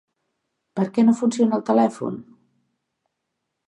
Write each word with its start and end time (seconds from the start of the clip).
Per 0.79 0.85
què 0.95 1.05
no 1.09 1.15
funciona 1.21 1.61
el 1.61 1.65
telèfon? 1.71 2.21